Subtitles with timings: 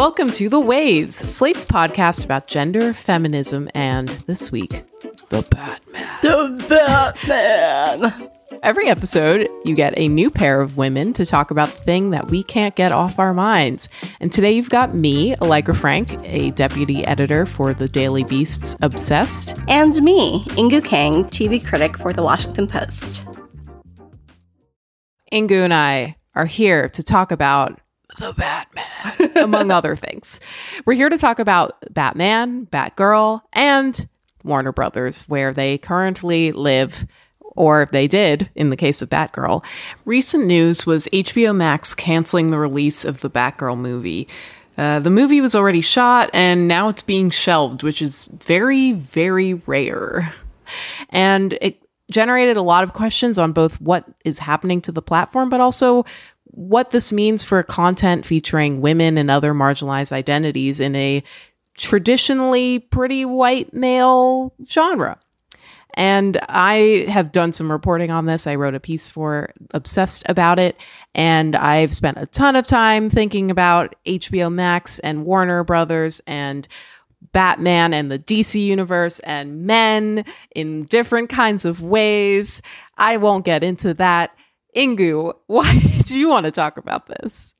[0.00, 4.82] Welcome to The Waves, Slate's podcast about gender, feminism, and this week,
[5.28, 6.08] the Batman.
[6.22, 8.30] The Batman!
[8.62, 12.30] Every episode, you get a new pair of women to talk about the thing that
[12.30, 13.90] we can't get off our minds.
[14.20, 19.60] And today you've got me, Allegra Frank, a deputy editor for the Daily Beast's Obsessed.
[19.68, 23.26] And me, Inkoo Kang, TV critic for The Washington Post.
[25.30, 27.78] Inkoo and I are here to talk about
[28.18, 30.40] the Batman, among other things.
[30.84, 34.08] We're here to talk about Batman, Batgirl, and
[34.44, 37.06] Warner Brothers, where they currently live,
[37.56, 39.64] or they did in the case of Batgirl.
[40.04, 44.28] Recent news was HBO Max canceling the release of the Batgirl movie.
[44.78, 49.54] Uh, the movie was already shot and now it's being shelved, which is very, very
[49.54, 50.32] rare.
[51.10, 55.50] And it generated a lot of questions on both what is happening to the platform,
[55.50, 56.04] but also
[56.52, 61.22] what this means for content featuring women and other marginalized identities in a
[61.76, 65.18] traditionally pretty white male genre.
[65.94, 68.46] And I have done some reporting on this.
[68.46, 70.76] I wrote a piece for Obsessed about it.
[71.14, 76.68] And I've spent a ton of time thinking about HBO Max and Warner Brothers and
[77.32, 82.62] Batman and the DC universe and men in different kinds of ways.
[82.96, 84.30] I won't get into that.
[84.76, 87.54] Inkoo, why do you want to talk about this?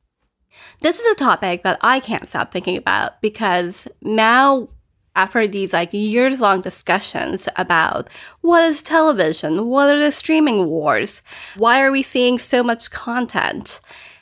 [0.81, 4.69] This is a topic that I can't stop thinking about because now
[5.17, 8.09] after these like years long discussions about
[8.43, 11.23] what is television, what are the streaming wars,
[11.57, 13.81] why are we seeing so much content?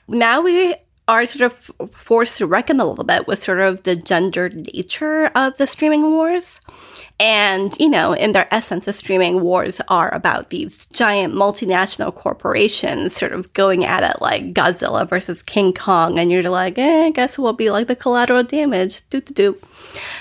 [0.09, 0.75] Now we
[1.07, 5.27] are sort of forced to reckon a little bit with sort of the gendered nature
[5.35, 6.61] of the streaming wars.
[7.21, 13.13] And, you know, in their essence, the streaming wars are about these giant multinational corporations
[13.13, 16.19] sort of going at it like Godzilla versus King Kong.
[16.19, 19.03] And you're like, eh, I guess we'll be like the collateral damage.
[19.11, 19.59] Do, do, do.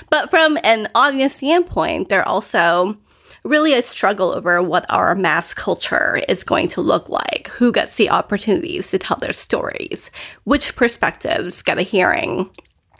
[0.09, 2.97] But from an audience standpoint, they're also
[3.44, 7.96] really a struggle over what our mass culture is going to look like, who gets
[7.96, 10.12] the opportunities to tell their stories,
[10.44, 12.50] which perspectives get a hearing,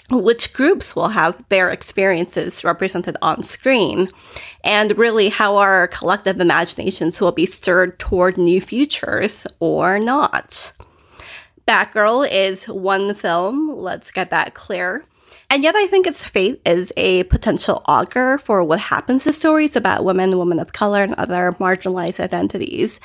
[0.10, 4.08] which groups will have their experiences represented on screen,
[4.64, 10.72] and really how our collective imaginations will be stirred toward new futures or not.
[11.68, 15.04] Batgirl is one film, let's get that clear.
[15.50, 19.78] And yet, I think its fate is a potential augur for what happens to stories
[19.78, 23.00] about women, women of color, and other marginalized identities,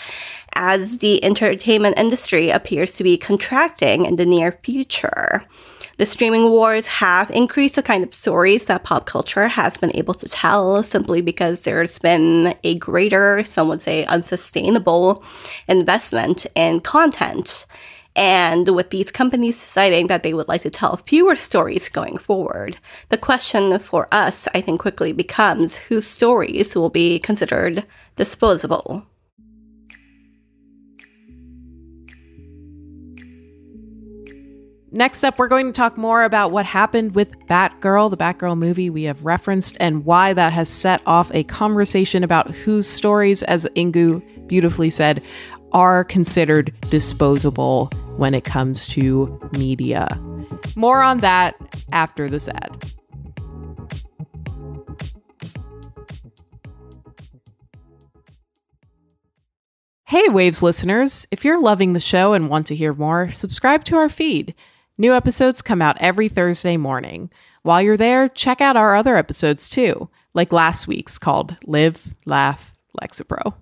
[0.54, 5.44] as the entertainment industry appears to be contracting in the near future.
[6.02, 10.14] The streaming wars have increased the kind of stories that pop culture has been able
[10.14, 15.22] to tell simply because there's been a greater, some would say unsustainable,
[15.68, 17.66] investment in content.
[18.16, 22.78] And with these companies deciding that they would like to tell fewer stories going forward,
[23.10, 27.84] the question for us, I think, quickly becomes whose stories will be considered
[28.16, 29.06] disposable.
[34.94, 38.90] Next up, we're going to talk more about what happened with Batgirl, the Batgirl movie
[38.90, 43.66] we have referenced, and why that has set off a conversation about whose stories, as
[43.74, 45.22] Inkoo beautifully said,
[45.72, 47.86] are considered disposable
[48.18, 50.08] when it comes to media.
[50.76, 51.56] More on that
[51.90, 52.84] after this ad.
[60.04, 61.26] Hey, Waves listeners.
[61.30, 64.54] If you're loving the show and want to hear more, subscribe to our feed.
[65.02, 67.28] New episodes come out every Thursday morning.
[67.62, 72.72] While you're there, check out our other episodes too, like last week's called Live, Laugh,
[73.00, 73.54] Lexapro.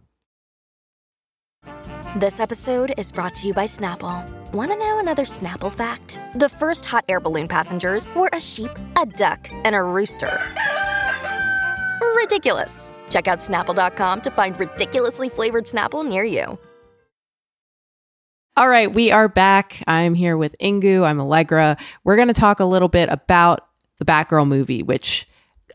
[2.14, 4.28] This episode is brought to you by Snapple.
[4.52, 6.20] Want to know another Snapple fact?
[6.34, 10.38] The first hot air balloon passengers were a sheep, a duck, and a rooster.
[12.16, 12.92] Ridiculous.
[13.08, 16.58] Check out snapple.com to find ridiculously flavored Snapple near you.
[18.60, 19.82] All right, we are back.
[19.86, 21.02] I'm here with Inkoo.
[21.02, 21.78] I'm Allegra.
[22.04, 23.66] We're going to talk a little bit about
[23.98, 25.26] the Batgirl movie, which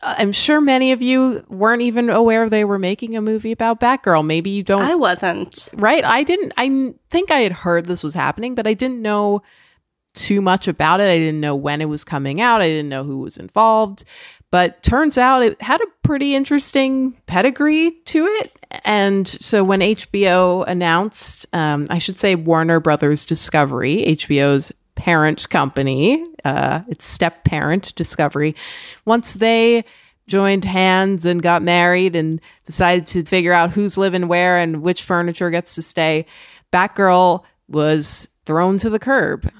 [0.02, 3.80] uh, I'm sure many of you weren't even aware they were making a movie about
[3.80, 4.24] Batgirl.
[4.24, 4.82] Maybe you don't.
[4.82, 5.68] I wasn't.
[5.74, 6.04] Right?
[6.04, 6.52] I didn't.
[6.56, 9.42] I think I had heard this was happening, but I didn't know
[10.14, 11.10] too much about it.
[11.10, 12.62] I didn't know when it was coming out.
[12.62, 14.04] I didn't know who was involved.
[14.52, 18.55] But turns out it had a pretty interesting pedigree to it.
[18.84, 26.24] And so when HBO announced, um, I should say Warner Brothers Discovery, HBO's parent company,
[26.44, 28.54] uh, its step parent, Discovery,
[29.04, 29.84] once they
[30.26, 35.02] joined hands and got married and decided to figure out who's living where and which
[35.02, 36.26] furniture gets to stay,
[36.72, 39.50] Batgirl was thrown to the curb.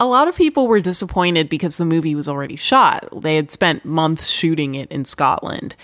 [0.00, 3.08] a lot of people were disappointed because the movie was already shot.
[3.22, 5.76] They had spent months shooting it in Scotland.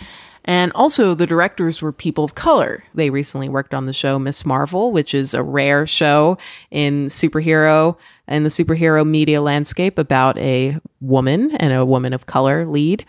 [0.48, 2.82] And also, the directors were people of color.
[2.94, 4.46] They recently worked on the show Ms.
[4.46, 6.38] Marvel, which is a rare show
[6.70, 12.64] in superhero and the superhero media landscape about a woman and a woman of color
[12.64, 13.04] lead.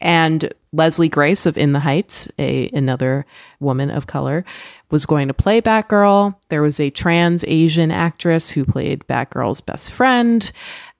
[0.00, 3.26] And Leslie Grace of In the Heights, a another
[3.60, 4.46] woman of color,
[4.90, 6.36] was going to play Batgirl.
[6.48, 10.50] There was a trans Asian actress who played Batgirl's best friend.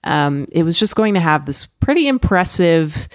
[0.04, 3.08] Um, it was just going to have this pretty impressive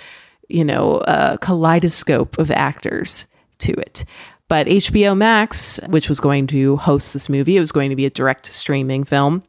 [0.50, 3.28] you know, a kaleidoscope of actors
[3.60, 4.06] to it.
[4.48, 8.06] But HBO Max, which was going to host this movie, it was going to be
[8.06, 9.44] a direct streaming film,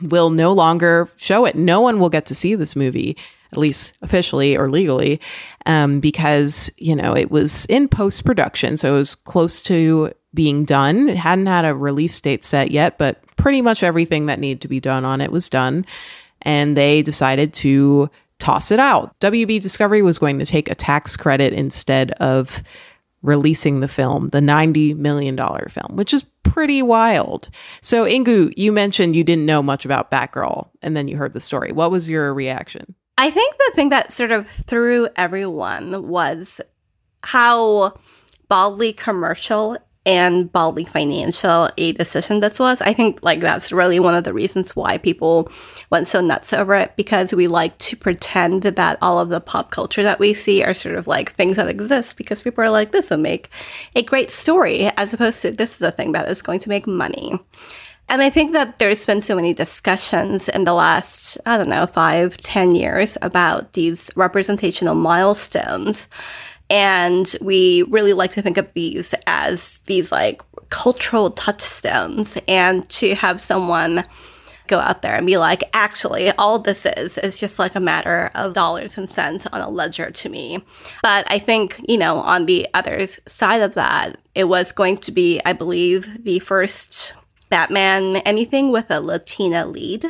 [0.00, 1.56] will no longer show it.
[1.56, 3.16] No one will get to see this movie,
[3.52, 5.20] at least officially or legally,
[5.66, 8.76] um, because, you know, it was in post production.
[8.76, 11.08] So it was close to being done.
[11.08, 14.68] It hadn't had a release date set yet, but pretty much everything that needed to
[14.68, 15.84] be done on it was done.
[16.42, 18.08] And they decided to
[18.40, 19.18] toss it out.
[19.20, 22.62] WB Discovery was going to take a tax credit instead of
[23.22, 25.36] releasing the film, the $90 million
[25.68, 27.50] film, which is pretty wild.
[27.82, 31.40] So, Inkoo, you mentioned you didn't know much about Batgirl and then you heard the
[31.40, 31.70] story.
[31.70, 32.94] What was your reaction?
[33.18, 36.60] I think the thing that sort of threw everyone was
[37.22, 37.94] how
[38.48, 42.80] baldly commercial and baldly financial a decision this was.
[42.80, 45.50] I think like that's really one of the reasons why people
[45.90, 49.70] went so nuts over it because we like to pretend that all of the pop
[49.70, 52.92] culture that we see are sort of like things that exist because people are like
[52.92, 53.50] this will make
[53.94, 56.86] a great story as opposed to this is a thing that is going to make
[56.86, 57.38] money.
[58.08, 61.86] And I think that there's been so many discussions in the last, I don't know,
[61.86, 66.08] five, ten years about these representational milestones
[66.70, 73.14] and we really like to think of these as these like cultural touchstones and to
[73.16, 74.04] have someone
[74.68, 78.30] go out there and be like, actually, all this is is just like a matter
[78.34, 80.64] of dollars and cents on a ledger to me.
[81.02, 85.12] But I think, you know, on the other side of that, it was going to
[85.12, 87.14] be, I believe, the first
[87.50, 90.06] Batman anything with a Latina lead,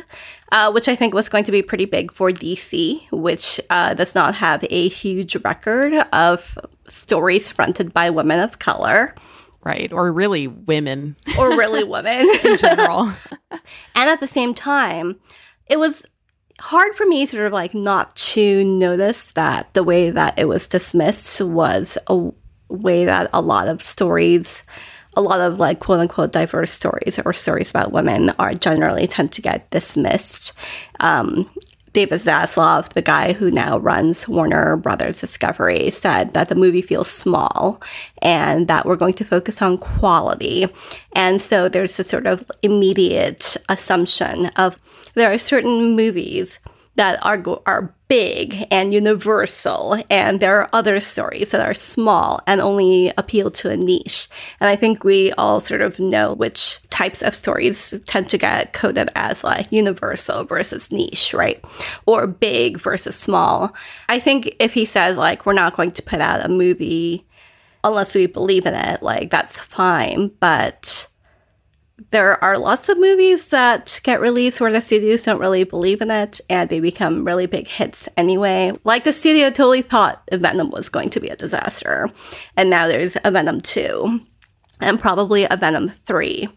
[0.51, 4.15] uh, which I think was going to be pretty big for DC, which uh, does
[4.15, 6.57] not have a huge record of
[6.87, 9.15] stories fronted by women of color.
[9.63, 9.91] Right.
[9.91, 11.15] Or really women.
[11.37, 13.11] Or really women in general.
[13.51, 15.19] and at the same time,
[15.67, 16.05] it was
[16.59, 20.67] hard for me sort of like not to notice that the way that it was
[20.67, 22.31] dismissed was a
[22.69, 24.63] way that a lot of stories
[25.15, 29.31] a lot of like quote unquote diverse stories or stories about women are generally tend
[29.33, 30.53] to get dismissed.
[30.99, 31.49] Um,
[31.93, 37.09] David Zaslav, the guy who now runs Warner Brothers Discovery, said that the movie feels
[37.09, 37.81] small
[38.21, 40.67] and that we're going to focus on quality.
[41.13, 44.79] And so there's a sort of immediate assumption of
[45.15, 46.59] there are certain movies
[46.95, 52.41] that are go- are big and universal and there are other stories that are small
[52.45, 54.27] and only appeal to a niche.
[54.59, 58.73] And i think we all sort of know which types of stories tend to get
[58.73, 61.63] coded as like universal versus niche right?
[62.05, 63.73] Or big versus small.
[64.09, 67.25] I think if he says like we're not going to put out a movie
[67.83, 70.31] unless we believe in it like that's fine.
[70.39, 71.07] But
[72.09, 76.09] there are lots of movies that get released where the studios don't really believe in
[76.09, 78.71] it and they become really big hits anyway.
[78.83, 82.09] Like the studio totally thought Venom was going to be a disaster,
[82.57, 84.21] and now there's a Venom 2
[84.81, 86.49] and probably a Venom 3.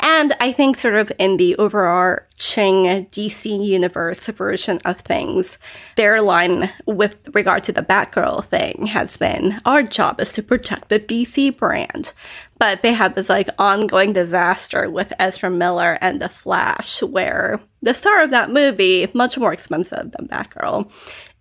[0.00, 5.58] And I think, sort of in the overarching DC universe version of things,
[5.96, 10.88] their line with regard to the Batgirl thing has been our job is to protect
[10.88, 12.12] the DC brand.
[12.58, 17.94] But they have this like ongoing disaster with Ezra Miller and The Flash, where the
[17.94, 20.90] star of that movie, much more expensive than Batgirl,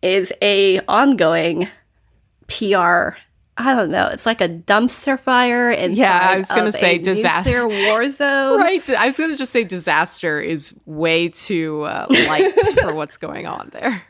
[0.01, 1.67] is a ongoing
[2.48, 3.17] PR
[3.61, 4.07] I don't know.
[4.07, 5.69] It's like a dumpster fire.
[5.69, 8.59] and Yeah, I was going to say disaster war zone.
[8.59, 8.89] right.
[8.91, 13.45] I was going to just say disaster is way too uh, light for what's going
[13.47, 14.01] on there.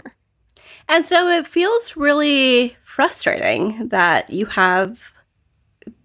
[0.88, 5.14] And so it feels really frustrating that you have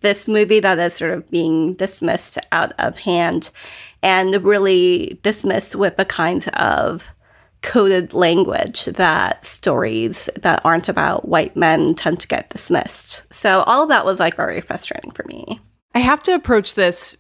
[0.01, 3.51] this movie that is sort of being dismissed out of hand
[4.03, 7.09] and really dismissed with the kinds of
[7.65, 13.25] coded language that stories that aren't about white men tend to get dismissed.
[13.33, 15.59] So all of that was like very frustrating for me.
[15.95, 17.17] I have to approach this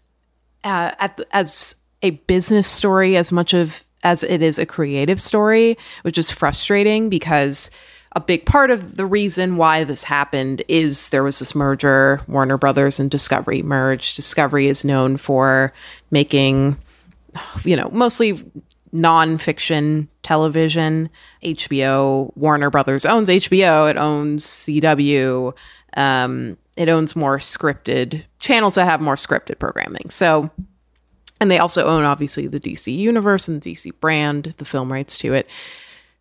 [0.62, 5.78] uh, the, as a business story as much of as it is a creative story,
[6.02, 7.70] which is frustrating because
[8.14, 12.20] a big part of the reason why this happened is there was this merger.
[12.28, 14.14] Warner Brothers and Discovery merged.
[14.14, 15.72] Discovery is known for
[16.10, 16.76] making,
[17.64, 18.44] you know, mostly
[18.94, 21.10] nonfiction television.
[21.42, 25.52] HBO, Warner Brothers owns HBO, it owns CW,
[25.96, 30.08] um, it owns more scripted channels that have more scripted programming.
[30.10, 30.50] So,
[31.40, 35.18] and they also own obviously the DC universe and the DC brand, the film rights
[35.18, 35.48] to it.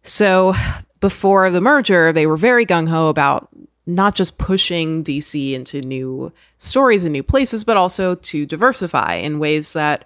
[0.02, 0.54] So,
[1.00, 3.50] before the merger, they were very gung ho about
[3.86, 9.40] not just pushing DC into new stories and new places, but also to diversify in
[9.40, 10.06] ways that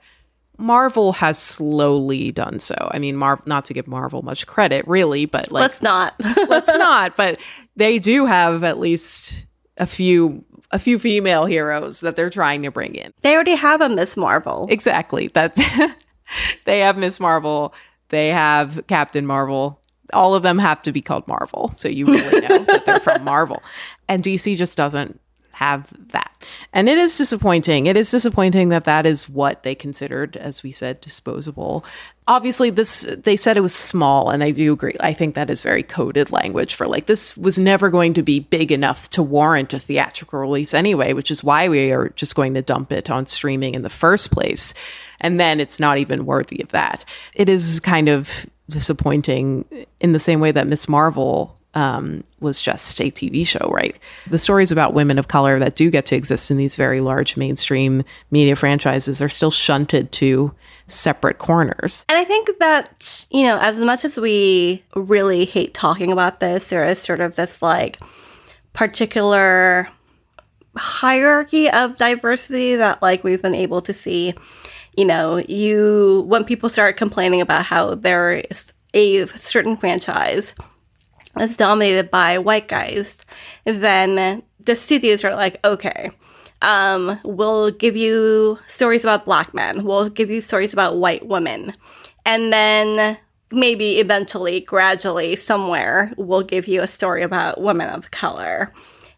[0.58, 2.90] Marvel has slowly done so.
[2.92, 6.16] I mean, Mar- not to give Marvel much credit, really, but like, Let's not.
[6.48, 7.16] let's not.
[7.16, 7.40] But
[7.76, 9.46] they do have at least
[9.78, 13.14] a few a few female heroes that they're trying to bring in.
[13.22, 14.18] they already have a Ms.
[14.18, 14.68] Marvel.
[14.70, 15.28] Exactly.
[15.28, 15.62] That's
[16.66, 17.20] they have Ms.
[17.22, 17.74] Marvel.
[18.10, 19.80] They have Captain Marvel.
[20.14, 23.24] All of them have to be called Marvel, so you really know that they're from
[23.24, 23.62] Marvel.
[24.10, 25.20] And DC just doesn't
[25.58, 26.32] have that.
[26.72, 27.88] And it is disappointing.
[27.88, 31.84] It is disappointing that that is what they considered, as we said, disposable.
[32.28, 34.94] Obviously, this they said it was small, and I do agree.
[35.00, 38.40] I think that is very coded language for like this was never going to be
[38.40, 42.54] big enough to warrant a theatrical release anyway, which is why we are just going
[42.54, 44.76] to dump it on streaming in the first place.
[45.20, 47.04] And then it's not even worthy of that.
[47.34, 49.66] It is kind of disappointing
[50.00, 50.88] in the same way that Ms.
[50.88, 53.96] Marvel um, was just a TV show, right?
[54.32, 57.38] The stories about women of color that do get to exist in these very large
[57.38, 60.52] mainstream media franchises are still shunted to
[60.88, 62.04] separate corners.
[62.10, 66.70] And I think that, you know, as much as we really hate talking about this,
[66.70, 68.00] there is sort of this like
[68.74, 69.88] particular
[70.76, 74.34] hierarchy of diversity that like we've been able to see.
[74.96, 80.56] You know, you when people start complaining about how there is a certain franchise
[81.38, 83.26] that's dominated by white guys,
[83.66, 86.12] then the studios are like, okay,
[86.62, 91.74] um, we'll give you stories about black men, we'll give you stories about white women,
[92.26, 93.18] and then
[93.52, 98.74] maybe eventually, gradually, somewhere, we'll give you a story about women of color.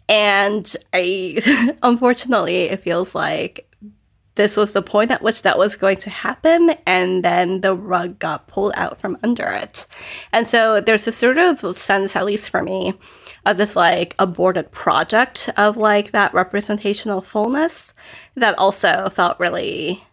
[0.07, 3.68] And I, unfortunately, it feels like
[4.39, 8.17] this was the point at which that was going to happen, and then the rug
[8.19, 9.85] got pulled out from under it.
[10.31, 12.93] And so there's a sort of sense, at least for me,
[13.45, 17.93] of this like aborted project of like that representational fullness
[18.35, 20.05] that also felt really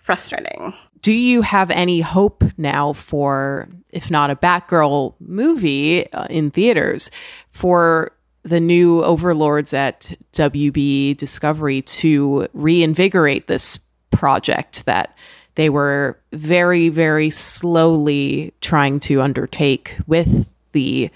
[0.00, 0.72] frustrating.
[1.02, 7.10] Do you have any hope now for, if not a Batgirl movie uh, in theaters,
[7.50, 13.78] for the new overlords at WB Discovery to reinvigorate this
[14.10, 15.16] project that
[15.54, 21.10] they were very, very slowly trying to undertake with the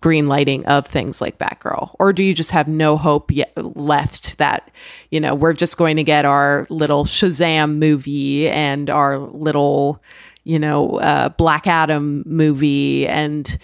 [0.00, 1.94] green lighting of things like Batgirl?
[1.98, 4.70] Or do you just have no hope yet left that,
[5.10, 10.02] you know, we're just going to get our little Shazam movie and our little,
[10.44, 13.58] you know, uh, Black Adam movie and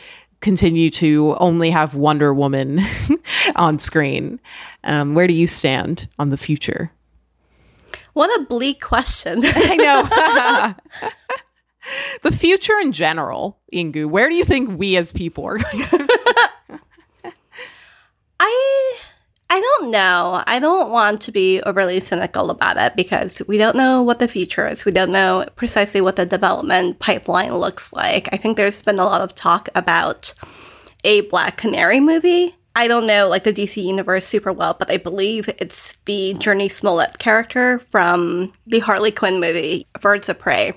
[0.45, 2.81] continue to only have Wonder Woman
[3.57, 4.39] on screen?
[4.85, 6.93] Um, where do you stand on the future?
[8.13, 9.41] What a bleak question.
[9.43, 11.11] I know.
[12.23, 16.09] the future in general, Inkoo, where do you think we as people are going
[18.39, 18.99] I
[19.51, 20.43] I don't know.
[20.47, 24.29] I don't want to be overly cynical about it because we don't know what the
[24.29, 24.85] future is.
[24.85, 28.29] We don't know precisely what the development pipeline looks like.
[28.33, 30.35] I think there's been a lot of talk about
[31.05, 32.57] a Black Canary movie.
[32.77, 36.73] I don't know like the DC universe super well, but I believe it's the Jurnee
[36.73, 40.73] Smollett character from the Harley Quinn movie Birds of Prey,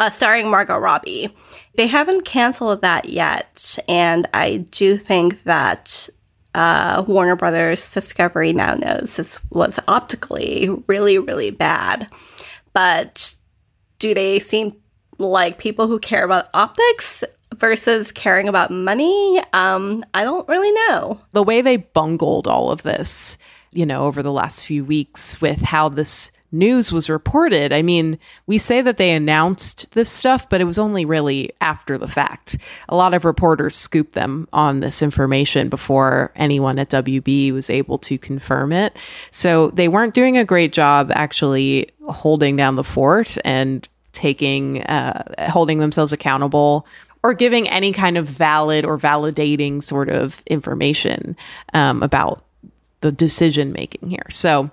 [0.00, 1.32] uh, starring Margot Robbie.
[1.76, 6.08] They haven't canceled that yet, and I do think that
[6.54, 12.08] uh, Warner Brothers Discovery now knows this was optically really, really bad.
[12.72, 13.34] But
[13.98, 14.76] do they seem
[15.18, 19.40] like people who care about optics versus caring about money?
[19.52, 21.20] Um, I don't really know.
[21.32, 23.38] the way they bungled all of this,
[23.72, 27.72] you know, over the last few weeks with how this news was reported.
[27.72, 31.98] I mean, we say that they announced this stuff, but it was only really after
[31.98, 32.56] the fact.
[32.88, 37.98] A lot of reporters scooped them on this information before anyone at WB was able
[37.98, 38.96] to confirm it.
[39.30, 45.50] So they weren't doing a great job actually holding down the fort and taking, uh,
[45.50, 46.86] holding themselves accountable
[47.24, 51.36] or giving any kind of valid or validating sort of information
[51.72, 52.44] um, about
[53.00, 54.26] the decision making here.
[54.30, 54.70] So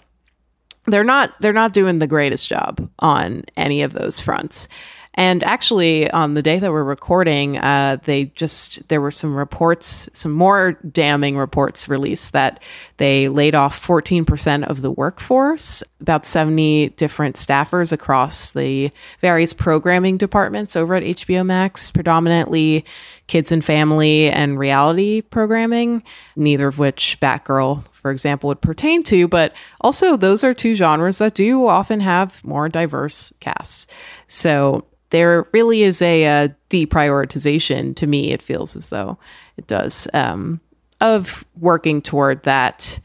[0.92, 4.68] they're not they're not doing the greatest job on any of those fronts.
[5.16, 10.10] And actually, on the day that we're recording, uh, they just there were some reports,
[10.14, 12.64] some more damning reports released that
[12.96, 20.16] they laid off 14% of the workforce, about 70 different staffers across the various programming
[20.16, 22.86] departments over at HBO Max, predominantly
[23.32, 26.04] kids and family and reality programming,
[26.36, 31.20] neither of which Batgirl for example, would pertain to, but also those are two genres
[31.20, 33.86] that do often have more diverse casts.
[34.26, 39.20] So there really is a, a deprioritization to me, it feels as though
[39.56, 40.60] it does, um,
[41.00, 43.00] of working toward that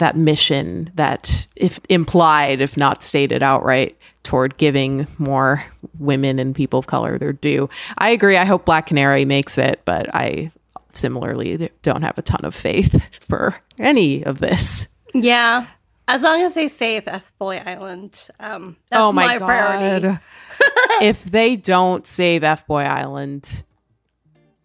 [0.00, 5.64] that mission that if implied if not stated outright toward giving more
[5.98, 9.80] women and people of color their due i agree i hope black canary makes it
[9.84, 10.50] but i
[10.94, 14.88] similarly don't have a ton of faith for any of this.
[15.14, 15.66] Yeah.
[16.08, 20.18] As long as they save F Boy Island, um, that's oh my, my priority.
[21.02, 23.62] if they don't save F Boy Island,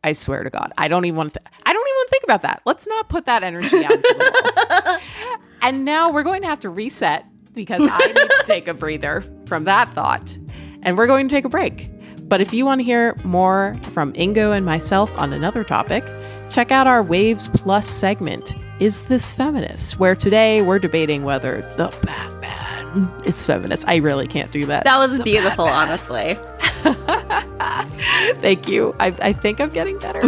[0.04, 1.40] I swear to God, I don't even want to.
[1.40, 2.62] Th- I don't think about that.
[2.66, 5.42] Let's not put that energy out into the world.
[5.62, 9.24] and now we're going to have to reset because I need to take a breather
[9.46, 10.38] from that thought,
[10.84, 11.90] and we're going to take a break.
[12.28, 16.04] But if you want to hear more from Inkoo and myself on another topic,
[16.50, 20.00] check out our Waves Plus segment, Is This Feminist?
[20.00, 23.88] where today we're debating whether the Batman is feminist.
[23.88, 24.86] I really can't do that.
[24.86, 25.90] That was the beautiful, Batman.
[25.90, 26.38] honestly.
[28.42, 28.96] Thank you.
[29.00, 30.20] I, I think I'm getting better.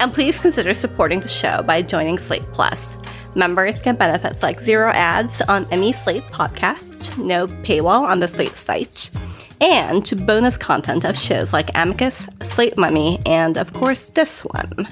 [0.00, 2.98] And please consider supporting the show by joining Slate Plus.
[3.34, 8.56] Members get benefits like zero ads on any Slate podcast, no paywall on the Slate
[8.56, 9.10] site
[9.60, 14.88] and bonus content of shows like Amicus, Slate Money, and of course this one.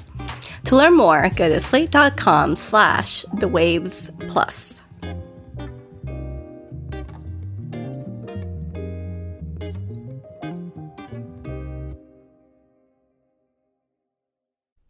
[0.64, 4.84] To learn more, go to slate.com slash the waves plus.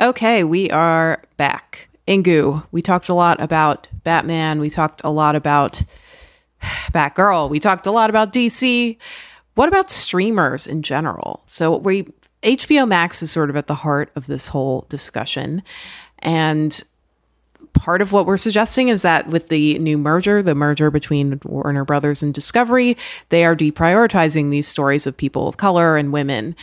[0.00, 1.88] Okay, we are back.
[2.06, 4.60] Inkoo, we talked a lot about Batman.
[4.60, 5.82] We talked a lot about
[6.92, 7.50] Batgirl.
[7.50, 8.96] We talked a lot about DC.
[9.54, 11.42] What about streamers in general?
[11.46, 12.06] So we
[12.44, 15.64] HBO Max is sort of at the heart of this whole discussion.
[16.20, 16.80] And
[17.72, 21.84] part of what we're suggesting is that with the new merger, the merger between Warner
[21.84, 22.96] Brothers and Discovery,
[23.30, 26.54] they are deprioritizing these stories of people of color and women.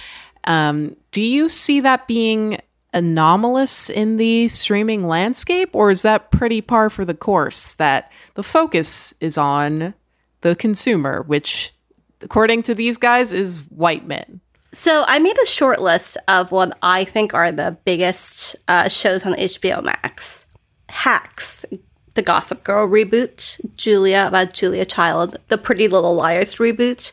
[0.46, 2.60] Um, do you see that being
[2.96, 8.44] anomalous in the streaming landscape, or is that pretty par for the course that the
[8.44, 9.94] focus is on
[10.42, 11.76] the consumer, which,
[12.22, 14.40] according to these guys, is white men?
[14.72, 19.26] So I made a short list of what I think are the biggest uh, shows
[19.26, 20.46] on HBO Max.
[20.90, 21.66] Hacks,
[22.14, 27.12] the Gossip Girl reboot, Julia about Julia Child, the Pretty Little Liars reboot,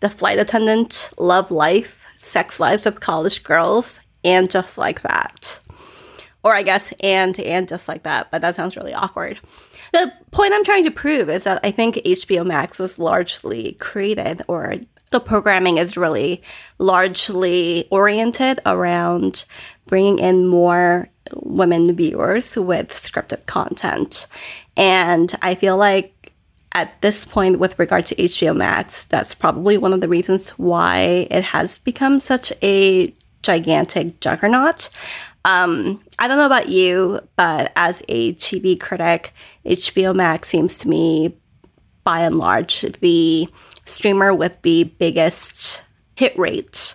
[0.00, 5.60] The Flight Attendant, Love Life, Sex Lives of College Girls, and just like that.
[6.42, 9.38] Or I guess and and just like that, but that sounds really awkward.
[9.92, 14.42] The point I'm trying to prove is that I think HBO Max was largely created
[14.48, 14.76] or
[15.10, 16.42] the programming is really
[16.78, 19.44] largely oriented around
[19.86, 24.26] bringing in more women viewers with scripted content.
[24.76, 26.32] And I feel like
[26.72, 31.26] at this point, with regard to HBO Max, that's probably one of the reasons why
[31.30, 34.90] it has become such a gigantic juggernaut.
[35.44, 39.32] Um, I don't know about you, but as a TV critic,
[39.64, 41.36] HBO Max seems to me,
[42.04, 43.48] by and large, the
[43.84, 45.84] streamer with the biggest
[46.16, 46.94] hit rate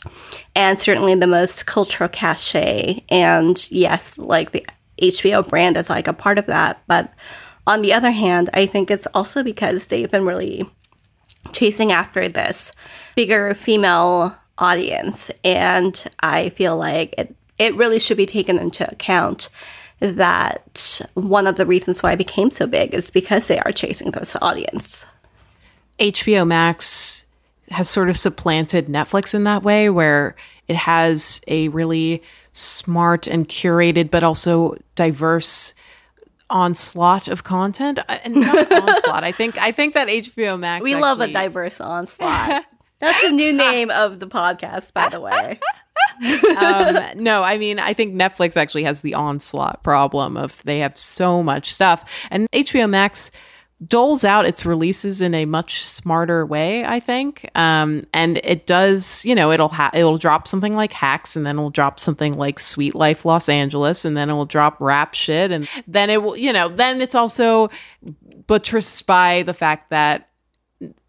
[0.55, 3.03] and certainly the most cultural cachet.
[3.09, 4.65] And yes, like the
[5.01, 6.81] HBO brand is like a part of that.
[6.87, 7.13] But
[7.65, 10.69] on the other hand, I think it's also because they've been really
[11.53, 12.71] chasing after this
[13.15, 15.31] bigger female audience.
[15.43, 19.49] And I feel like it, it really should be taken into account
[19.99, 24.11] that one of the reasons why it became so big is because they are chasing
[24.11, 25.05] this audience.
[25.99, 27.25] HBO Max
[27.69, 30.35] has sort of supplanted Netflix in that way, where
[30.67, 35.73] it has a really smart and curated, but also diverse
[36.49, 37.99] onslaught of content.
[37.99, 39.23] Uh, And not onslaught.
[39.23, 40.83] I think I think that HBO Max.
[40.83, 42.65] We love a diverse onslaught.
[43.03, 45.59] That's the new name of the podcast, by the way.
[46.57, 50.97] um, no, I mean, I think Netflix actually has the onslaught problem of they have
[50.97, 53.29] so much stuff, and HBO Max
[53.85, 56.85] doles out its releases in a much smarter way.
[56.85, 59.25] I think, um, and it does.
[59.25, 62.57] You know, it'll ha- it'll drop something like Hacks, and then it'll drop something like
[62.57, 66.37] Sweet Life Los Angeles, and then it will drop rap shit, and then it will.
[66.37, 67.69] You know, then it's also
[68.47, 70.29] buttressed by the fact that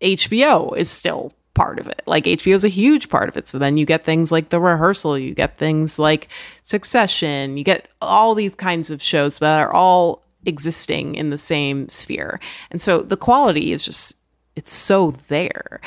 [0.00, 2.02] HBO is still part of it.
[2.06, 3.48] Like HBO is a huge part of it.
[3.48, 6.28] So then you get things like The Rehearsal, you get things like
[6.62, 11.88] Succession, you get all these kinds of shows that are all existing in the same
[11.88, 12.40] sphere.
[12.70, 14.16] And so the quality is just
[14.56, 15.80] it's so there.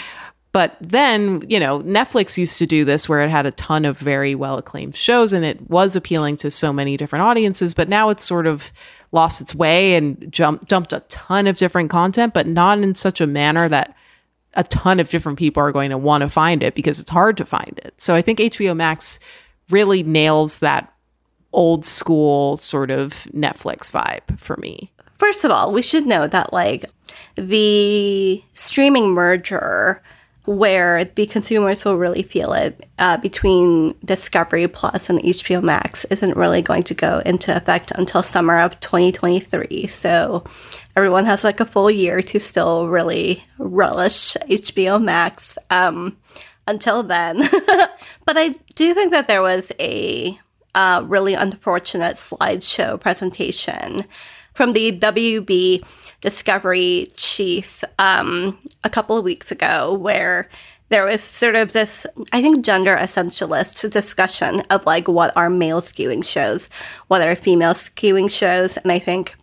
[0.52, 4.00] But then, you know, Netflix used to do this where it had a ton of
[4.00, 8.10] very well acclaimed shows and it was appealing to so many different audiences, but now
[8.10, 8.72] it's sort of
[9.12, 13.22] lost its way and jumped dumped a ton of different content, but not in such
[13.22, 13.96] a manner that
[14.58, 17.38] a ton of different people are going to want to find it because it's hard
[17.38, 17.94] to find it.
[18.02, 19.20] So I think HBO Max
[19.70, 20.92] really nails that
[21.54, 24.92] old school sort of Netflix vibe for me.
[25.18, 26.86] First of all, we should know that like
[27.36, 30.02] the streaming merger
[30.48, 36.38] where the consumers will really feel it uh, between Discovery Plus and HBO Max isn't
[36.38, 39.88] really going to go into effect until summer of 2023.
[39.88, 40.46] So
[40.96, 46.16] everyone has like a full year to still really relish HBO Max um,
[46.66, 47.40] until then.
[48.26, 50.40] but I do think that there was a
[50.76, 54.06] uh, really unfortunate slideshow presentation
[54.58, 55.86] from the WB
[56.20, 60.50] Discovery chief um, a couple of weeks ago, where
[60.90, 65.80] there was sort of this, I think, gender essentialist discussion of like what are male
[65.80, 66.70] skewing shows,
[67.08, 68.78] what are female skewing shows.
[68.78, 69.36] And I think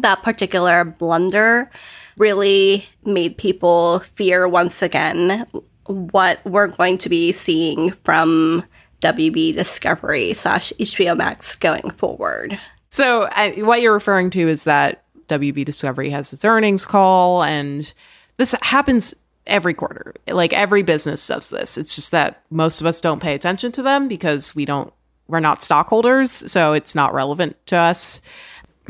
[0.00, 1.70] that particular blunder
[2.18, 5.46] really made people fear once again
[5.86, 8.62] what we're going to be seeing from
[9.00, 12.58] WB Discovery slash HBO Max going forward.
[12.94, 17.92] So I, what you're referring to is that WB Discovery has its earnings call, and
[18.36, 19.12] this happens
[19.48, 20.14] every quarter.
[20.28, 21.76] Like every business does this.
[21.76, 24.92] It's just that most of us don't pay attention to them because we don't.
[25.26, 28.22] We're not stockholders, so it's not relevant to us.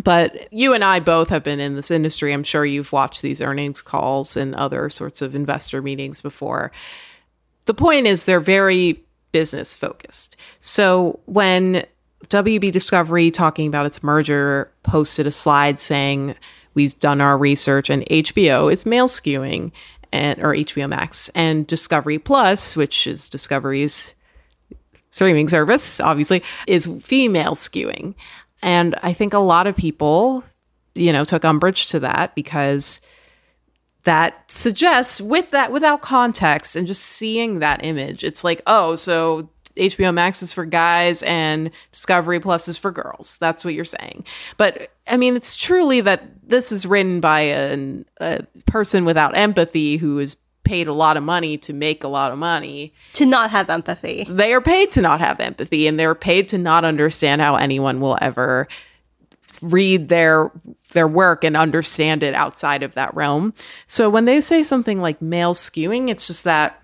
[0.02, 2.34] But you and I both have been in this industry.
[2.34, 6.72] I'm sure you've watched these earnings calls and other sorts of investor meetings before.
[7.64, 10.36] The point is, they're very business focused.
[10.60, 11.86] So when
[12.28, 16.34] WB Discovery, talking about its merger, posted a slide saying,
[16.74, 19.70] We've done our research and HBO is male skewing,
[20.12, 24.14] and or HBO Max, and Discovery Plus, which is Discovery's
[25.10, 28.14] streaming service, obviously, is female skewing.
[28.62, 30.42] And I think a lot of people,
[30.94, 33.00] you know, took umbrage to that because
[34.04, 39.48] that suggests with that without context and just seeing that image, it's like, oh, so
[39.76, 43.38] HBO Max is for guys and Discovery Plus is for girls.
[43.38, 44.24] That's what you're saying.
[44.56, 49.96] But I mean, it's truly that this is written by a, a person without empathy
[49.96, 53.50] who is paid a lot of money to make a lot of money To not
[53.50, 54.26] have empathy.
[54.30, 58.00] they are paid to not have empathy and they're paid to not understand how anyone
[58.00, 58.66] will ever
[59.60, 60.50] read their
[60.92, 63.52] their work and understand it outside of that realm.
[63.87, 66.80] So when they say something like male skewing, it's just that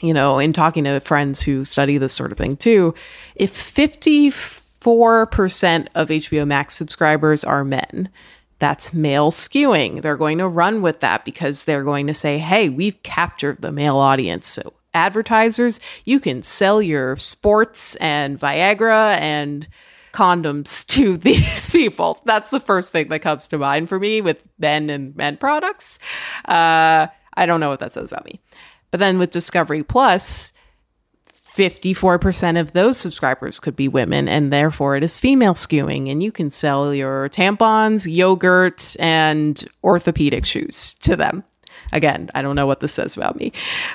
[0.00, 2.94] you know, in talking to friends who study this sort of thing too,
[3.34, 8.10] if 54% of HBO Max subscribers are men,
[8.58, 10.02] that's male skewing.
[10.02, 13.72] They're going to run with that because they're going to say, hey, we've captured the
[13.72, 14.48] male audience.
[14.48, 19.68] So, advertisers, you can sell your sports and Viagra and
[20.12, 22.20] condoms to these people.
[22.24, 25.98] That's the first thing that comes to mind for me with men and men products.
[26.46, 28.40] Uh, I don't know what that says about me.
[28.96, 30.54] But then with Discovery Plus,
[31.30, 36.10] 54% of those subscribers could be women, and therefore it is female skewing.
[36.10, 41.44] And you can sell your tampons, yogurt, and orthopedic shoes to them.
[41.92, 43.52] Again, I don't know what this says about me.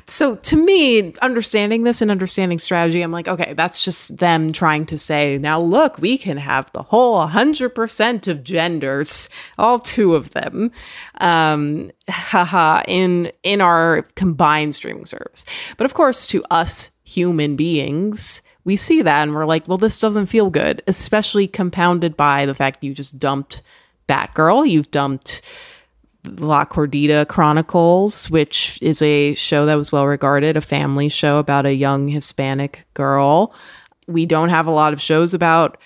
[0.08, 4.86] So to me, understanding this and understanding strategy, I'm like, okay, that's just them trying
[4.88, 10.32] to say, now look, we can have the whole 100% of genders, all two of
[10.32, 10.72] them,
[11.20, 15.46] um, haha, in in our combined streaming service.
[15.78, 20.00] But of course, to us human beings, we see that and we're like, well, this
[20.00, 23.62] doesn't feel good, especially compounded by the fact you just dumped
[24.08, 25.42] Batgirl, you've dumped
[26.26, 31.66] La Gordita Chronicles, which is a show that was well regarded, a family show about
[31.66, 33.54] a young Hispanic girl.
[34.08, 35.78] We don't have a lot of shows about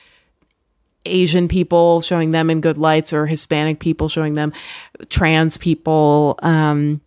[1.06, 4.52] Asian people showing them in good lights or Hispanic people showing them
[5.10, 6.38] trans people.
[6.42, 7.02] Um,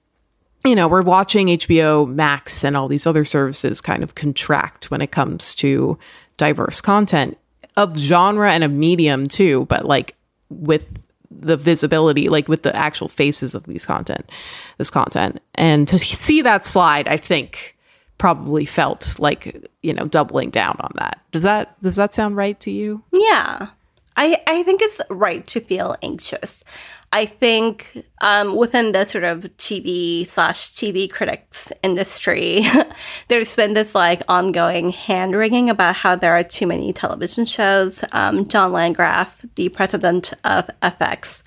[0.65, 5.01] you know, we're watching HBO Max and all these other services kind of contract when
[5.01, 5.99] it comes to
[6.37, 7.37] diverse content
[7.77, 10.17] of genre and of medium too, but like
[10.49, 11.05] with
[11.41, 14.31] the visibility, like with the actual faces of these content,
[14.79, 15.41] this content.
[15.55, 17.77] And to see that slide, I think
[18.19, 21.21] probably felt like, you know, doubling down on that.
[21.31, 23.03] Does that does that sound right to you?
[23.13, 23.69] Yeah.
[24.17, 26.65] I, I think it's right to feel anxious.
[27.13, 32.65] I think um, within the sort of TV slash TV critics industry,
[33.29, 38.05] there's been this like ongoing hand wringing about how there are too many television shows.
[38.13, 41.43] Um, John Landgraf, the president of FX,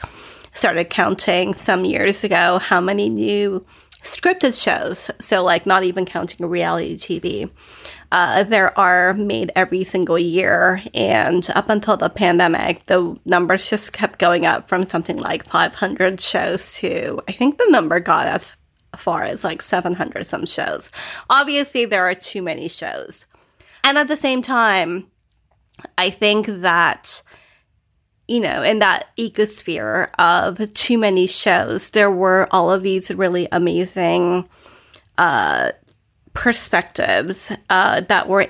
[0.54, 3.64] started counting some years ago how many new
[4.04, 7.52] scripted shows, so like not even counting reality TV,
[8.12, 10.82] uh, there are made every single year.
[10.94, 16.20] And up until the pandemic, the numbers just kept going up from something like 500
[16.20, 18.56] shows to, I think the number got as
[18.98, 20.92] far as like 700 some shows.
[21.30, 23.26] Obviously, there are too many shows.
[23.84, 25.08] And at the same time,
[25.98, 27.22] I think that
[28.32, 33.46] you know, in that ecosphere of too many shows, there were all of these really
[33.52, 34.48] amazing
[35.18, 35.74] uh,
[36.34, 38.48] perspectives uh, that were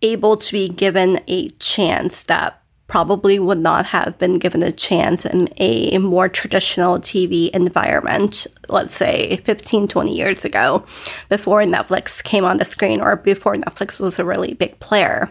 [0.00, 5.26] able to be given a chance that probably would not have been given a chance
[5.26, 10.82] in a more traditional TV environment, let's say 15, 20 years ago,
[11.28, 15.28] before Netflix came on the screen or before Netflix was a really big player.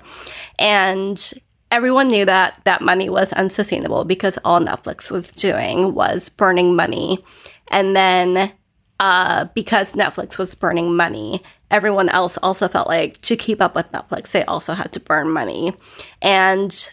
[0.60, 1.34] And
[1.72, 7.24] everyone knew that that money was unsustainable because all Netflix was doing was burning money.
[7.70, 8.52] And then
[9.00, 13.92] uh, because Netflix was burning money, everyone else also felt like to keep up with
[13.92, 15.74] Netflix, they also had to burn money.
[16.22, 16.90] And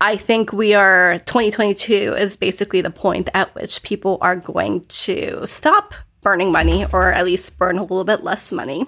[0.00, 5.46] I think we are 2022 is basically the point at which people are going to
[5.46, 8.86] stop burning money or at least burn a little bit less money.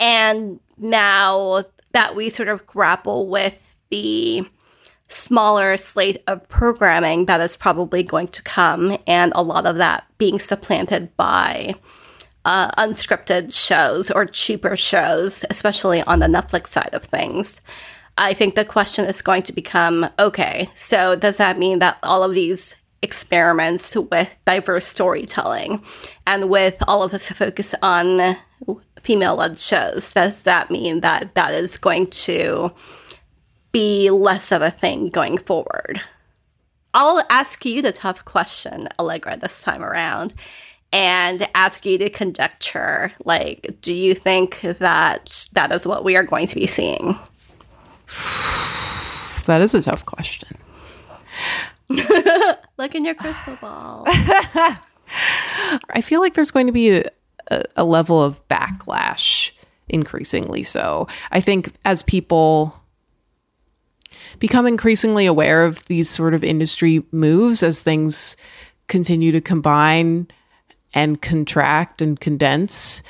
[0.00, 4.46] And now that we sort of grapple with the
[5.08, 10.04] smaller slate of programming that is probably going to come, and a lot of that
[10.18, 11.74] being supplanted by
[12.44, 17.60] uh, unscripted shows or cheaper shows, especially on the Netflix side of things.
[18.16, 22.22] I think the question is going to become okay, so does that mean that all
[22.22, 25.82] of these experiments with diverse storytelling
[26.26, 28.36] and with all of this focus on
[29.00, 32.72] female led shows, does that mean that that is going to
[33.78, 36.00] be less of a thing going forward?
[36.94, 40.34] I'll ask you the tough question, Allegra, this time around,
[40.92, 46.24] and ask you to conjecture like, do you think that that is what we are
[46.24, 47.16] going to be seeing?
[49.46, 50.58] That is a tough question.
[51.88, 54.04] Look in your crystal ball.
[54.06, 57.04] I feel like there's going to be a,
[57.50, 59.52] a, a level of backlash
[59.88, 61.06] increasingly so.
[61.30, 62.78] I think as people
[64.38, 68.36] become increasingly aware of these sort of industry moves as things
[68.86, 70.26] continue to combine
[70.94, 73.02] and contract and condense.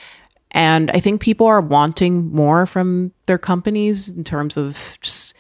[0.50, 5.34] And I think people are wanting more from their companies in terms of just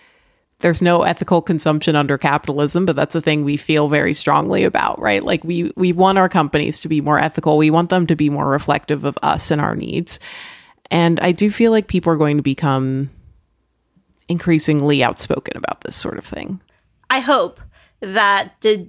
[0.60, 5.00] there's no ethical consumption under capitalism, but that's a thing we feel very strongly about,
[5.00, 5.24] right?
[5.24, 7.56] Like we we want our companies to be more ethical.
[7.56, 10.18] We want them to be more reflective of us and our needs.
[10.90, 13.10] And I do feel like people are going to become
[14.28, 16.60] increasingly outspoken about this sort of thing.
[17.10, 17.60] I hope
[18.00, 18.88] that the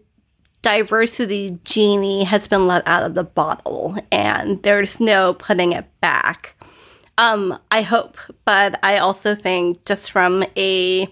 [0.62, 6.56] diversity genie has been let out of the bottle and there's no putting it back.
[7.18, 11.08] Um, I hope, but I also think just from a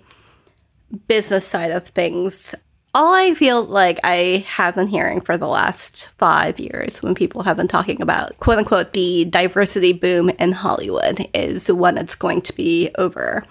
[1.07, 2.55] business side of things,
[2.93, 7.43] all I feel like I have been hearing for the last five years when people
[7.43, 12.41] have been talking about quote unquote the diversity boom in Hollywood is one that's going
[12.41, 13.43] to be over.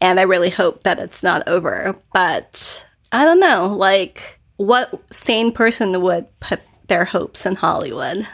[0.00, 1.94] And I really hope that it's not over.
[2.12, 8.26] But I don't know, like, what sane person would put their hopes in Hollywood?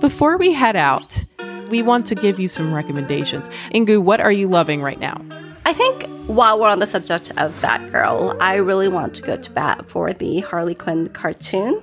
[0.00, 1.24] Before we head out,
[1.68, 3.48] we want to give you some recommendations.
[3.74, 5.20] Inkoo, what are you loving right now?
[5.64, 9.50] I think while we're on the subject of Batgirl, I really want to go to
[9.50, 11.82] bat for the Harley Quinn cartoon,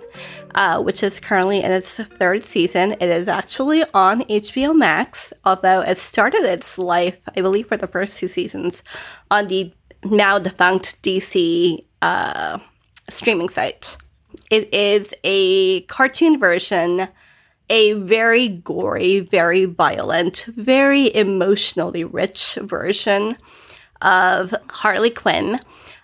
[0.56, 2.94] uh, which is currently in its third season.
[2.94, 7.88] It is actually on HBO Max, although it started its life, I believe, for the
[7.88, 8.84] first two seasons
[9.30, 9.74] on the
[10.06, 12.60] now defunct DC uh,
[13.10, 13.98] streaming site.
[14.50, 17.08] It is a cartoon version
[17.74, 23.36] a very gory, very violent, very emotionally rich version
[24.00, 25.60] of Harley Quinn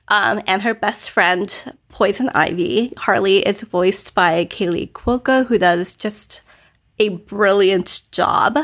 [0.07, 2.91] um, and her best friend, Poison Ivy.
[2.97, 6.41] Harley is voiced by Kaley Cuoco, who does just
[6.97, 8.57] a brilliant job.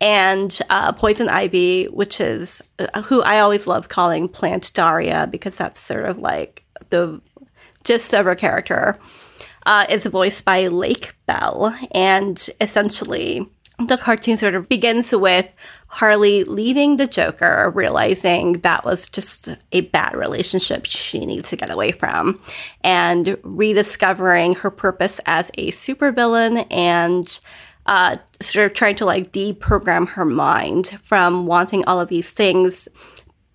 [0.00, 5.58] And uh, Poison Ivy, which is uh, who I always love calling Plant Daria because
[5.58, 7.20] that's sort of like the
[7.84, 8.98] gist of her character,
[9.70, 11.72] uh, is voiced by Lake Bell.
[11.92, 13.46] And essentially,
[13.78, 15.46] the cartoon sort of begins with
[15.86, 21.70] Harley leaving the Joker, realizing that was just a bad relationship she needs to get
[21.70, 22.40] away from,
[22.82, 27.38] and rediscovering her purpose as a supervillain and
[27.86, 32.88] uh, sort of trying to like deprogram her mind from wanting all of these things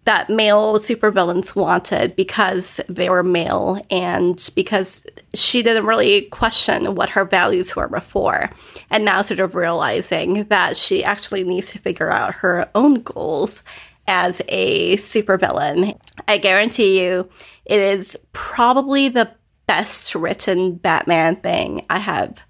[0.05, 7.09] that male supervillains wanted because they were male and because she didn't really question what
[7.09, 8.49] her values were before.
[8.89, 13.63] And now, sort of realizing that she actually needs to figure out her own goals
[14.07, 15.99] as a supervillain.
[16.27, 17.27] I guarantee you,
[17.65, 19.31] it is probably the
[19.65, 22.43] best written Batman thing I have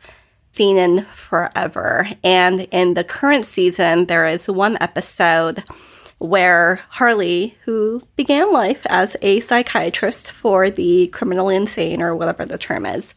[0.52, 2.10] seen in forever.
[2.24, 5.64] And in the current season, there is one episode
[6.20, 12.58] where Harley, who began life as a psychiatrist for the criminally insane or whatever the
[12.58, 13.14] term is,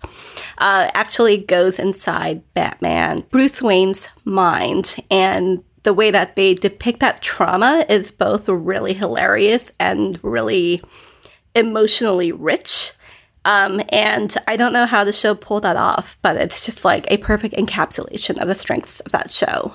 [0.59, 4.97] uh, actually goes inside Batman, Bruce Wayne's mind.
[5.11, 10.83] And the way that they depict that trauma is both really hilarious and really
[11.55, 12.93] emotionally rich.
[13.45, 17.07] Um, and I don't know how the show pulled that off, but it's just like
[17.09, 19.75] a perfect encapsulation of the strengths of that show.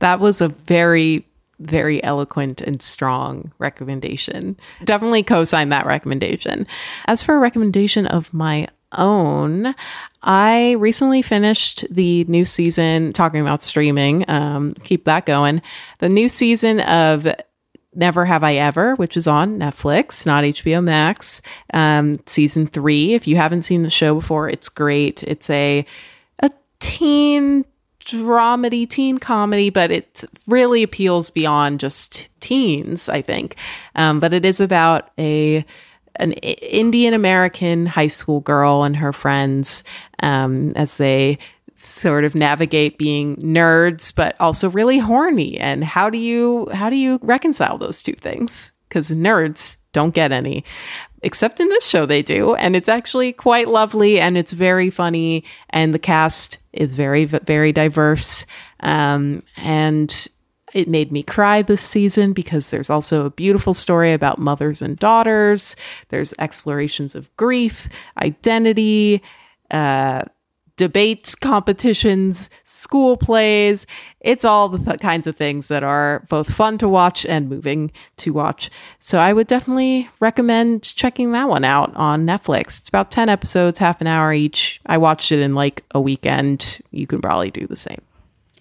[0.00, 1.26] That was a very
[1.60, 4.56] very eloquent and strong recommendation.
[4.84, 6.66] Definitely co sign that recommendation.
[7.06, 9.74] As for a recommendation of my own,
[10.22, 15.62] I recently finished the new season, talking about streaming, um, keep that going.
[15.98, 17.26] The new season of
[17.94, 21.42] Never Have I Ever, which is on Netflix, not HBO Max,
[21.72, 23.14] um, season three.
[23.14, 25.22] If you haven't seen the show before, it's great.
[25.24, 25.84] It's a
[26.40, 27.64] a teen
[28.00, 33.56] dramedy, teen comedy, but it really appeals beyond just teens, I think.
[33.94, 35.64] Um, but it is about a
[36.16, 39.84] an Indian American high school girl and her friends
[40.22, 41.38] um, as they
[41.74, 46.96] sort of navigate being nerds but also really horny and how do you how do
[46.96, 50.64] you reconcile those two things because nerds don't get any.
[51.22, 55.44] Except in this show they do and it's actually quite lovely and it's very funny
[55.68, 58.46] and the cast is very very diverse
[58.80, 60.28] um, and
[60.72, 64.98] it made me cry this season because there's also a beautiful story about mothers and
[64.98, 65.76] daughters.
[66.08, 69.22] There's explorations of grief identity
[69.70, 70.22] uh,
[70.80, 73.86] debates, competitions, school plays.
[74.22, 77.92] It's all the th- kinds of things that are both fun to watch and moving
[78.16, 78.70] to watch.
[78.98, 82.78] So I would definitely recommend checking that one out on Netflix.
[82.78, 84.80] It's about 10 episodes, half an hour each.
[84.86, 86.80] I watched it in like a weekend.
[86.92, 88.00] You can probably do the same.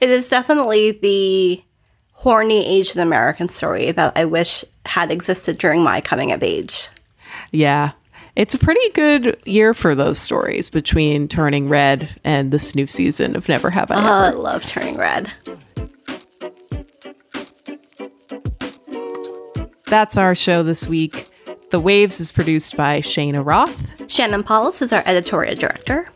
[0.01, 1.63] It is definitely the
[2.12, 6.89] horny Asian American story that I wish had existed during my coming of age.
[7.53, 7.93] Yeah,
[8.39, 13.36] it's a pretty good year for those stories between Turning Red and this new season
[13.36, 14.08] of Never Have I oh, Ever.
[14.08, 15.30] Oh, I love Turning Red.
[19.88, 21.30] That's our show this week.
[21.71, 24.10] The Waves is produced by Shayna Roth.
[24.10, 26.08] Shannon Palus is our editorial director.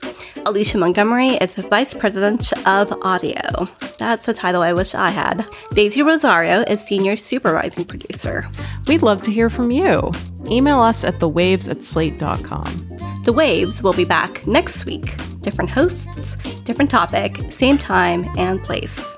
[0.46, 3.68] Alicia Montgomery is the Vice President of Audio.
[3.98, 5.46] That's a title I wish I had.
[5.74, 8.50] Daisy Rosario is Senior Supervising Producer.
[8.88, 10.12] We'd love to hear from you.
[10.54, 12.88] Email us at thewaves at slate.com.
[13.24, 15.16] The Waves will be back next week.
[15.42, 19.18] Different hosts, different topic, same time and place.